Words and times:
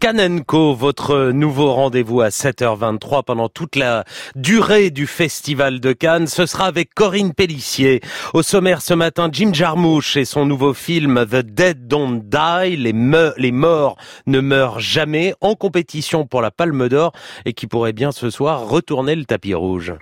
Canenco, 0.00 0.74
votre 0.74 1.32
nouveau 1.32 1.72
rendez-vous 1.72 2.20
à 2.20 2.28
7h23 2.28 3.24
pendant 3.24 3.48
toute 3.48 3.74
la 3.74 4.04
durée 4.36 4.90
du 4.90 5.08
Festival 5.08 5.80
de 5.80 5.92
Cannes. 5.92 6.28
Ce 6.28 6.46
sera 6.46 6.66
avec 6.66 6.94
Corinne 6.94 7.34
Pellissier. 7.34 8.00
Au 8.32 8.44
sommaire 8.44 8.80
ce 8.80 8.94
matin, 8.94 9.28
Jim 9.32 9.50
Jarmusch 9.52 10.16
et 10.16 10.24
son 10.24 10.46
nouveau 10.46 10.72
film 10.72 11.26
The 11.28 11.44
Dead 11.44 11.88
Don't 11.88 12.20
Die, 12.22 12.76
les, 12.76 12.92
les 13.38 13.52
morts 13.52 13.96
ne 14.28 14.38
meurent 14.38 14.78
jamais, 14.78 15.34
en 15.40 15.56
compétition 15.56 16.26
pour 16.26 16.42
la 16.42 16.52
Palme 16.52 16.88
d'Or 16.88 17.10
et 17.44 17.52
qui 17.52 17.66
pourrait 17.66 17.92
bien 17.92 18.12
ce 18.12 18.30
soir 18.30 18.68
retourner 18.68 19.16
le 19.16 19.24
tapis 19.24 19.54
rouge. 19.54 19.94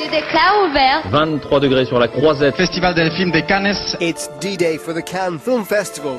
J'ai 0.00 0.08
des 0.08 0.22
clouds 0.28 0.70
ouverts. 0.70 1.06
23 1.10 1.60
degrés 1.60 1.84
sur 1.84 1.98
la 1.98 2.08
croisette. 2.08 2.56
Festival 2.56 2.94
des 2.94 3.10
films 3.10 3.32
des 3.32 3.44
Cannes. 3.44 3.74
It's 4.00 4.30
D-Day 4.40 4.78
for 4.78 4.94
the 4.94 5.04
Cannes 5.04 5.38
Film 5.38 5.62
Festival. 5.66 6.16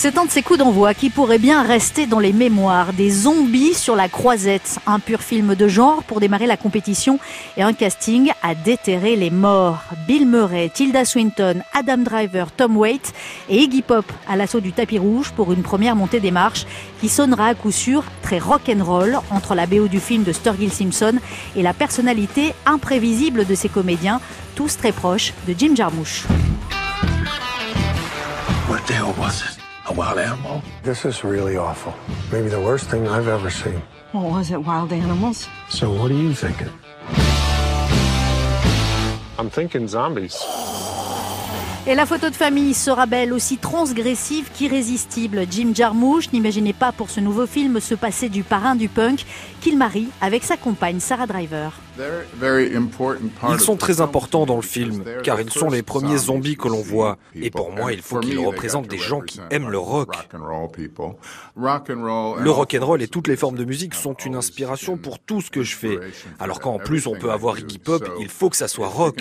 C'est 0.00 0.16
un 0.16 0.26
de 0.26 0.30
ces 0.30 0.42
coups 0.42 0.60
d'envoi 0.60 0.94
qui 0.94 1.10
pourrait 1.10 1.40
bien 1.40 1.64
rester 1.64 2.06
dans 2.06 2.20
les 2.20 2.32
mémoires. 2.32 2.92
Des 2.92 3.10
zombies 3.10 3.74
sur 3.74 3.96
la 3.96 4.08
croisette. 4.08 4.78
Un 4.86 5.00
pur 5.00 5.22
film 5.22 5.56
de 5.56 5.66
genre 5.66 6.04
pour 6.04 6.20
démarrer 6.20 6.46
la 6.46 6.56
compétition 6.56 7.18
et 7.56 7.62
un 7.62 7.72
casting 7.72 8.30
à 8.40 8.54
déterrer 8.54 9.16
les 9.16 9.30
morts. 9.30 9.82
Bill 10.06 10.24
Murray, 10.24 10.70
Tilda 10.72 11.04
Swinton, 11.04 11.62
Adam 11.74 11.96
Driver, 11.98 12.52
Tom 12.52 12.76
Waits 12.76 13.12
et 13.48 13.56
Iggy 13.56 13.82
Pop 13.82 14.04
à 14.28 14.36
l'assaut 14.36 14.60
du 14.60 14.72
tapis 14.72 15.00
rouge 15.00 15.32
pour 15.32 15.52
une 15.52 15.62
première 15.62 15.96
montée 15.96 16.20
des 16.20 16.30
marches 16.30 16.64
qui 17.00 17.08
sonnera 17.08 17.48
à 17.48 17.54
coup 17.56 17.72
sûr 17.72 18.04
très 18.22 18.38
rock'n'roll 18.38 19.18
entre 19.32 19.56
la 19.56 19.66
BO 19.66 19.88
du 19.88 19.98
film 19.98 20.22
de 20.22 20.30
Sturgill 20.30 20.72
Simpson 20.72 21.18
et 21.56 21.62
la 21.62 21.74
personnalité 21.74 22.54
imprévisible 22.66 23.46
de 23.46 23.54
ses 23.56 23.68
comédiens, 23.68 24.20
tous 24.54 24.76
très 24.76 24.92
proches 24.92 25.34
de 25.48 25.56
Jim 25.58 25.74
Jarmusch. 25.74 26.22
A 29.88 29.94
wild 29.94 30.18
animal? 30.18 30.60
This 30.82 31.06
is 31.06 31.24
really 31.24 31.56
awful. 31.56 31.94
Maybe 32.30 32.50
the 32.50 32.60
worst 32.60 32.90
thing 32.90 33.08
I've 33.08 33.26
ever 33.26 33.48
seen. 33.48 33.80
Well, 34.12 34.30
was 34.30 34.50
it 34.50 34.62
wild 34.62 34.92
animals? 34.92 35.48
So 35.70 35.90
what 35.90 36.10
are 36.10 36.14
you 36.14 36.34
thinking? 36.34 36.68
I'm 39.38 39.48
thinking 39.48 39.88
zombies. 39.88 40.36
Et 41.86 41.94
la 41.94 42.04
photo 42.04 42.28
de 42.28 42.34
famille 42.34 42.74
sera 42.74 43.06
belle, 43.06 43.32
aussi 43.32 43.56
transgressive 43.56 44.50
qu'irrésistible. 44.52 45.46
Jim 45.50 45.72
Jarmusch 45.74 46.32
n'imaginait 46.34 46.74
pas 46.74 46.92
pour 46.92 47.08
ce 47.08 47.20
nouveau 47.20 47.46
film 47.46 47.80
se 47.80 47.94
passer 47.94 48.28
du 48.28 48.42
parrain 48.42 48.74
du 48.74 48.90
punk 48.90 49.24
qu'il 49.62 49.78
marie 49.78 50.08
avec 50.20 50.44
sa 50.44 50.58
compagne 50.58 51.00
Sarah 51.00 51.26
Driver. 51.26 51.72
Ils 53.50 53.60
sont 53.60 53.76
très 53.76 54.00
importants 54.00 54.46
dans 54.46 54.56
le 54.56 54.62
film, 54.62 55.04
car 55.24 55.40
ils 55.40 55.50
sont 55.50 55.70
les 55.70 55.82
premiers 55.82 56.18
zombies 56.18 56.56
que 56.56 56.68
l'on 56.68 56.82
voit. 56.82 57.18
Et 57.34 57.50
pour 57.50 57.72
moi, 57.72 57.92
il 57.92 58.02
faut 58.02 58.20
qu'ils 58.20 58.38
représentent 58.38 58.88
des 58.88 58.98
gens 58.98 59.20
qui 59.20 59.40
aiment 59.50 59.70
le 59.70 59.78
rock. 59.78 60.14
Le 61.56 62.50
rock 62.50 62.76
and 62.78 62.86
roll 62.86 63.02
et 63.02 63.08
toutes 63.08 63.28
les 63.28 63.36
formes 63.36 63.56
de 63.56 63.64
musique 63.64 63.94
sont 63.94 64.14
une 64.14 64.34
inspiration 64.36 64.96
pour 64.96 65.18
tout 65.18 65.40
ce 65.40 65.50
que 65.50 65.62
je 65.62 65.76
fais. 65.76 65.98
Alors 66.38 66.60
qu'en 66.60 66.78
plus 66.78 67.06
on 67.06 67.14
peut 67.14 67.30
avoir 67.30 67.58
Iggy 67.58 67.78
Pop, 67.78 68.08
il 68.20 68.28
faut 68.28 68.50
que 68.50 68.56
ça 68.56 68.68
soit 68.68 68.88
rock. 68.88 69.20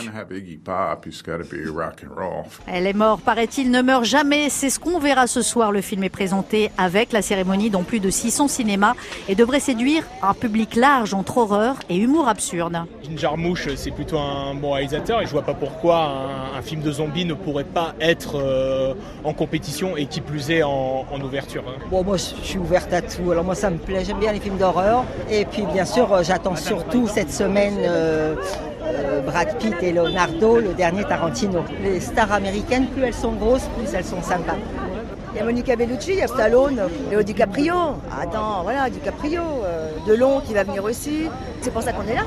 Elle 2.67 2.87
est 2.87 2.93
morte, 2.93 3.23
paraît-il, 3.23 3.71
ne 3.71 3.81
meurt 3.81 4.05
jamais. 4.05 4.49
C'est 4.49 4.69
ce 4.69 4.79
qu'on 4.79 4.99
verra 4.99 5.27
ce 5.27 5.41
soir. 5.41 5.71
Le 5.71 5.81
film 5.81 6.03
est 6.03 6.09
présenté 6.09 6.69
avec 6.77 7.11
la 7.11 7.21
cérémonie 7.21 7.69
dans 7.69 7.83
plus 7.83 7.99
de 7.99 8.09
600 8.09 8.47
cinémas 8.47 8.93
et 9.27 9.35
devrait 9.35 9.59
séduire 9.59 10.03
un 10.21 10.33
public 10.33 10.75
large 10.75 11.13
entre 11.13 11.37
horreur 11.37 11.77
et 11.89 11.97
humour 11.97 12.27
absurde. 12.27 12.66
Ginger 13.03 13.37
Mouche, 13.37 13.69
c'est 13.75 13.91
plutôt 13.91 14.17
un 14.17 14.53
bon 14.55 14.71
réalisateur 14.71 15.21
et 15.21 15.25
je 15.25 15.31
vois 15.31 15.41
pas 15.41 15.53
pourquoi 15.53 16.11
un, 16.55 16.61
film 16.61 16.81
de 16.81 16.91
zombies 16.91 17.25
ne 17.25 17.33
pourrait 17.33 17.63
pas 17.63 17.93
être 18.01 18.37
euh, 18.37 18.93
en 19.23 19.33
compétition 19.33 19.95
et 19.95 20.05
qui 20.05 20.21
plus 20.21 20.49
est 20.49 20.63
en, 20.63 21.05
ouverture. 21.23 21.63
Hein. 21.67 21.79
Bon, 21.89 22.03
moi 22.03 22.17
je 22.17 22.23
suis 22.43 22.57
ouverte 22.57 22.91
à 22.93 23.01
tout. 23.01 23.31
Alors 23.31 23.43
moi 23.43 23.55
ça 23.55 23.69
me 23.69 23.77
plaît, 23.77 24.03
j'aime 24.05 24.19
bien 24.19 24.31
les 24.31 24.39
films 24.39 24.57
d'horreur. 24.57 25.05
Et 25.29 25.45
puis 25.45 25.63
bien 25.71 25.85
sûr, 25.85 26.11
euh, 26.11 26.23
j'attends 26.23 26.55
surtout 26.55 27.07
cette 27.07 27.31
semaine. 27.31 27.75
Euh, 27.79 28.35
Brad 29.25 29.57
Pitt 29.57 29.75
et 29.81 29.91
Leonardo, 29.91 30.59
le 30.59 30.73
dernier 30.73 31.03
Tarantino. 31.03 31.63
Les 31.83 31.99
stars 31.99 32.31
américaines, 32.31 32.87
plus 32.87 33.03
elles 33.03 33.13
sont 33.13 33.33
grosses, 33.33 33.67
plus 33.77 33.93
elles 33.93 34.05
sont 34.05 34.21
sympas. 34.21 34.55
Il 35.33 35.37
y 35.37 35.41
a 35.41 35.43
Monica 35.43 35.75
Bellucci, 35.75 36.11
il 36.11 36.17
y 36.17 36.21
a 36.21 36.27
Stallone, 36.27 36.81
Léo 37.09 37.21
DiCaprio. 37.21 37.73
Attends, 38.21 38.63
voilà, 38.63 38.89
DiCaprio. 38.89 39.41
Delon 40.07 40.39
qui 40.39 40.53
va 40.53 40.63
venir 40.63 40.83
aussi. 40.83 41.25
C'est 41.61 41.71
pour 41.71 41.83
ça 41.83 41.91
qu'on 41.91 42.07
est 42.07 42.15
là. 42.15 42.23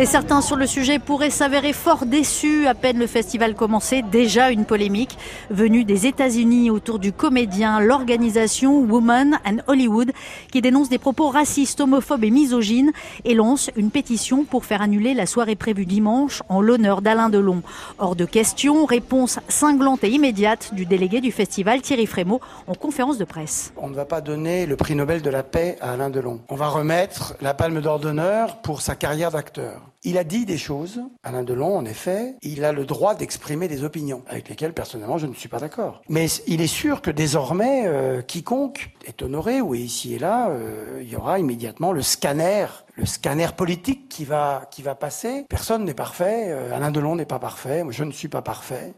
Et 0.00 0.06
certains 0.06 0.42
sur 0.42 0.54
le 0.54 0.68
sujet 0.68 1.00
pourraient 1.00 1.28
s'avérer 1.28 1.72
fort 1.72 2.06
déçus 2.06 2.68
à 2.68 2.74
peine 2.74 3.00
le 3.00 3.08
festival 3.08 3.56
commencé. 3.56 4.02
Déjà 4.02 4.52
une 4.52 4.64
polémique 4.64 5.18
venue 5.50 5.82
des 5.82 6.06
États-Unis 6.06 6.70
autour 6.70 7.00
du 7.00 7.12
comédien, 7.12 7.80
l'organisation 7.80 8.78
Women 8.78 9.40
and 9.44 9.56
Hollywood, 9.66 10.12
qui 10.52 10.60
dénonce 10.60 10.88
des 10.88 10.98
propos 10.98 11.30
racistes, 11.30 11.80
homophobes 11.80 12.22
et 12.22 12.30
misogynes 12.30 12.92
et 13.24 13.34
lance 13.34 13.72
une 13.74 13.90
pétition 13.90 14.44
pour 14.44 14.64
faire 14.64 14.82
annuler 14.82 15.14
la 15.14 15.26
soirée 15.26 15.56
prévue 15.56 15.84
dimanche 15.84 16.44
en 16.48 16.60
l'honneur 16.60 17.02
d'Alain 17.02 17.28
Delon. 17.28 17.62
Hors 17.98 18.14
de 18.14 18.24
question, 18.24 18.84
réponse 18.84 19.40
cinglante 19.48 20.04
et 20.04 20.10
immédiate 20.10 20.74
du 20.74 20.86
délégué 20.86 21.20
du 21.20 21.32
festival 21.32 21.82
Thierry 21.82 22.06
Frémaux 22.06 22.40
en 22.68 22.74
conférence 22.74 23.18
de 23.18 23.24
presse. 23.24 23.72
On 23.76 23.88
ne 23.88 23.96
va 23.96 24.04
pas 24.04 24.20
donner 24.20 24.64
le 24.64 24.76
prix 24.76 24.94
Nobel 24.94 25.22
de 25.22 25.30
la 25.30 25.42
paix 25.42 25.76
à 25.80 25.94
Alain 25.94 26.08
Delon. 26.08 26.38
On 26.50 26.54
va 26.54 26.68
remettre 26.68 27.34
la 27.40 27.52
palme 27.52 27.80
d'or 27.80 27.98
d'honneur 27.98 28.58
pour 28.58 28.80
sa 28.80 28.94
carrière 28.94 29.32
d'acteur. 29.32 29.87
Il 30.04 30.18
a 30.18 30.24
dit 30.24 30.46
des 30.46 30.58
choses, 30.58 31.00
Alain 31.22 31.42
Delon 31.42 31.76
en 31.76 31.84
effet, 31.84 32.36
il 32.42 32.64
a 32.64 32.72
le 32.72 32.84
droit 32.84 33.14
d'exprimer 33.14 33.68
des 33.68 33.84
opinions 33.84 34.22
avec 34.28 34.48
lesquelles 34.48 34.72
personnellement 34.72 35.18
je 35.18 35.26
ne 35.26 35.34
suis 35.34 35.48
pas 35.48 35.58
d'accord. 35.58 36.02
Mais 36.08 36.26
il 36.46 36.60
est 36.60 36.66
sûr 36.66 37.02
que 37.02 37.10
désormais, 37.10 37.84
euh, 37.86 38.22
quiconque 38.22 38.90
est 39.06 39.22
honoré 39.22 39.60
ou 39.60 39.74
est 39.74 39.80
ici 39.80 40.14
et 40.14 40.18
là, 40.18 40.50
euh, 40.50 41.00
il 41.02 41.08
y 41.08 41.16
aura 41.16 41.38
immédiatement 41.38 41.92
le 41.92 42.02
scanner, 42.02 42.66
le 42.94 43.06
scanner 43.06 43.48
politique 43.56 44.08
qui 44.08 44.24
va, 44.24 44.68
qui 44.70 44.82
va 44.82 44.94
passer. 44.94 45.44
Personne 45.48 45.84
n'est 45.84 45.94
parfait, 45.94 46.46
euh, 46.48 46.74
Alain 46.74 46.90
Delon 46.90 47.16
n'est 47.16 47.26
pas 47.26 47.38
parfait, 47.38 47.84
je 47.90 48.04
ne 48.04 48.12
suis 48.12 48.28
pas 48.28 48.42
parfait, 48.42 48.94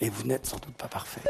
et 0.00 0.08
vous 0.08 0.24
n'êtes 0.24 0.46
sans 0.46 0.58
doute 0.58 0.76
pas 0.76 0.88
parfait. 0.88 1.22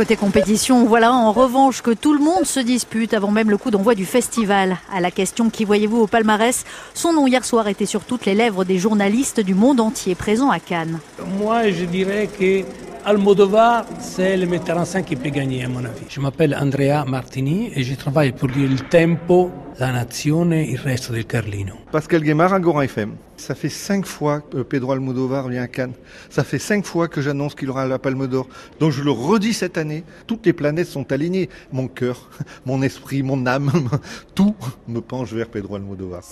Côté 0.00 0.16
compétition, 0.16 0.86
voilà 0.86 1.12
en 1.12 1.30
revanche 1.30 1.82
que 1.82 1.90
tout 1.90 2.14
le 2.14 2.20
monde 2.20 2.46
se 2.46 2.58
dispute 2.58 3.12
avant 3.12 3.30
même 3.30 3.50
le 3.50 3.58
coup 3.58 3.70
d'envoi 3.70 3.94
du 3.94 4.06
festival. 4.06 4.78
À 4.90 4.98
la 4.98 5.10
question 5.10 5.50
qui 5.50 5.66
voyez-vous 5.66 5.98
au 5.98 6.06
palmarès, 6.06 6.64
son 6.94 7.12
nom 7.12 7.26
hier 7.26 7.44
soir 7.44 7.68
était 7.68 7.84
sur 7.84 8.04
toutes 8.04 8.24
les 8.24 8.34
lèvres 8.34 8.64
des 8.64 8.78
journalistes 8.78 9.40
du 9.40 9.52
monde 9.52 9.78
entier 9.78 10.14
présents 10.14 10.48
à 10.48 10.58
Cannes. 10.58 11.00
Moi, 11.38 11.68
je 11.68 11.84
dirais 11.84 12.30
que 12.38 12.64
Almodovar, 13.04 13.86
c'est 13.98 14.36
le 14.36 14.46
metteur 14.46 14.76
en 14.76 14.84
scène 14.84 15.04
qui 15.04 15.16
peut 15.16 15.30
gagner, 15.30 15.64
à 15.64 15.68
mon 15.68 15.84
avis. 15.84 16.04
Je 16.08 16.20
m'appelle 16.20 16.54
Andrea 16.54 17.04
Martini 17.06 17.70
et 17.74 17.82
je 17.82 17.94
travaille 17.94 18.32
pour 18.32 18.48
le 18.48 18.76
Tempo, 18.88 19.50
La 19.78 19.92
Nazione, 19.92 20.52
il 20.52 20.76
reste 20.76 21.10
del 21.10 21.24
Carlino. 21.24 21.74
Pascal 21.90 22.22
Guémard, 22.22 22.52
Agora 22.52 22.84
FM. 22.84 23.12
Ça 23.36 23.54
fait 23.54 23.70
cinq 23.70 24.04
fois 24.04 24.40
que 24.40 24.58
Pedro 24.58 24.92
Almodovar 24.92 25.48
vient 25.48 25.62
à 25.62 25.68
Cannes. 25.68 25.94
Ça 26.28 26.44
fait 26.44 26.58
cinq 26.58 26.84
fois 26.84 27.08
que 27.08 27.22
j'annonce 27.22 27.54
qu'il 27.54 27.70
aura 27.70 27.86
la 27.86 27.98
Palme 27.98 28.26
d'Or. 28.26 28.46
Donc 28.78 28.92
je 28.92 29.02
le 29.02 29.10
redis 29.10 29.54
cette 29.54 29.78
année. 29.78 30.04
Toutes 30.26 30.44
les 30.44 30.52
planètes 30.52 30.88
sont 30.88 31.10
alignées. 31.10 31.48
Mon 31.72 31.88
cœur, 31.88 32.28
mon 32.66 32.82
esprit, 32.82 33.22
mon 33.22 33.46
âme, 33.46 33.70
tout 34.34 34.54
me 34.88 35.00
penche 35.00 35.32
vers 35.32 35.48
Pedro 35.48 35.76
Almodovar. 35.76 36.22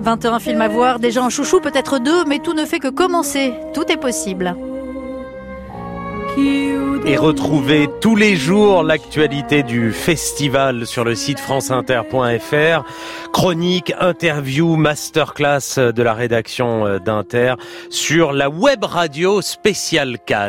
21 0.00 0.38
films 0.38 0.60
à 0.60 0.68
voir, 0.68 0.98
déjà 0.98 1.22
un 1.22 1.30
chouchou, 1.30 1.60
peut-être 1.60 1.98
deux, 1.98 2.24
mais 2.24 2.38
tout 2.38 2.54
ne 2.54 2.64
fait 2.64 2.78
que 2.78 2.88
commencer. 2.88 3.52
Tout 3.74 3.84
est 3.90 3.96
possible. 3.96 4.56
Et 7.06 7.16
retrouvez 7.16 7.88
tous 8.00 8.14
les 8.14 8.36
jours 8.36 8.82
l'actualité 8.82 9.62
du 9.62 9.92
festival 9.92 10.86
sur 10.86 11.04
le 11.04 11.14
site 11.14 11.40
franceinter.fr. 11.40 12.84
Chronique, 13.32 13.92
interview, 14.00 14.76
masterclass 14.76 15.78
de 15.78 16.02
la 16.02 16.14
rédaction 16.14 16.98
d'Inter 16.98 17.54
sur 17.90 18.32
la 18.32 18.48
web 18.48 18.84
radio 18.84 19.42
spéciale 19.42 20.18
Cannes. 20.24 20.48